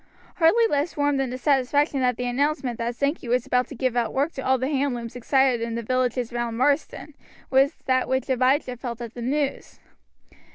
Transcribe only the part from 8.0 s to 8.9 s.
which Abijah